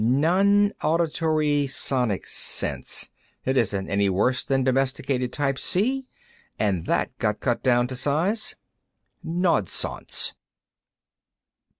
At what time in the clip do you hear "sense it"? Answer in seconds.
2.25-3.55